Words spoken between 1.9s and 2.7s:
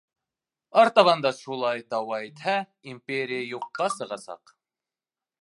дауа итһә,